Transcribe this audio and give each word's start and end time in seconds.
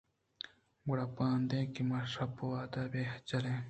’گُڑا 0.85 1.05
بائدیں 1.15 1.65
کہ 1.73 1.81
من 1.89 2.03
شپ 2.13 2.37
ءَ 2.43 2.43
ہمدا 2.49 2.81
بہ 2.91 3.03
جلاں 3.27 3.57